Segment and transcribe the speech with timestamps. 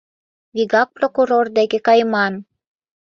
[0.55, 2.33] Вигак прокурор деке кайыман.